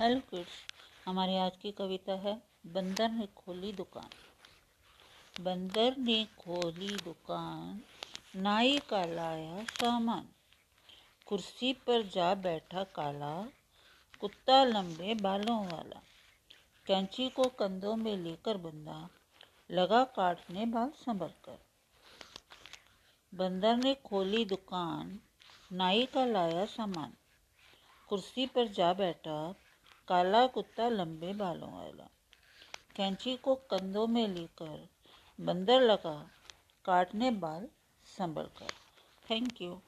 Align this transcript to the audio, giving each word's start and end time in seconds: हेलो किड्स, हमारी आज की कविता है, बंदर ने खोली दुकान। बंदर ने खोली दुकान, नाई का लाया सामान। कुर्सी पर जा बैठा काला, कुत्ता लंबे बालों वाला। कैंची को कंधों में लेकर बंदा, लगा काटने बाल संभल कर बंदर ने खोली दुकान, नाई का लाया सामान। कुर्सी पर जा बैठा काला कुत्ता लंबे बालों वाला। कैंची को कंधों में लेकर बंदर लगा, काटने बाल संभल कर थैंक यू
हेलो 0.00 0.20
किड्स, 0.20 0.48
हमारी 1.06 1.36
आज 1.36 1.56
की 1.56 1.72
कविता 1.72 2.12
है, 2.12 2.42
बंदर 2.66 3.10
ने 3.10 3.26
खोली 3.26 3.72
दुकान। 3.72 4.08
बंदर 5.44 5.96
ने 5.96 6.24
खोली 6.24 6.96
दुकान, 6.96 7.82
नाई 8.36 8.78
का 8.78 9.04
लाया 9.04 9.64
सामान। 9.64 10.28
कुर्सी 11.26 11.72
पर 11.72 12.02
जा 12.02 12.34
बैठा 12.34 12.84
काला, 12.84 13.48
कुत्ता 14.20 14.64
लंबे 14.64 15.14
बालों 15.14 15.66
वाला। 15.66 16.02
कैंची 16.86 17.28
को 17.28 17.44
कंधों 17.44 17.96
में 17.96 18.16
लेकर 18.16 18.56
बंदा, 18.56 19.08
लगा 19.70 20.04
काटने 20.04 20.66
बाल 20.66 20.90
संभल 20.90 21.30
कर 21.44 21.58
बंदर 23.34 23.76
ने 23.76 23.94
खोली 23.94 24.44
दुकान, 24.44 25.20
नाई 25.72 26.06
का 26.06 26.24
लाया 26.24 26.64
सामान। 26.64 27.12
कुर्सी 28.08 28.46
पर 28.46 28.68
जा 28.68 28.92
बैठा 28.92 29.54
काला 30.08 30.46
कुत्ता 30.46 30.88
लंबे 30.88 31.32
बालों 31.32 31.72
वाला। 31.72 32.08
कैंची 32.96 33.36
को 33.36 33.54
कंधों 33.54 34.06
में 34.06 34.28
लेकर 34.28 34.88
बंदर 35.40 35.80
लगा, 35.80 36.30
काटने 36.84 37.30
बाल 37.30 37.68
संभल 38.18 38.42
कर 38.42 38.72
थैंक 39.30 39.62
यू 39.62 39.80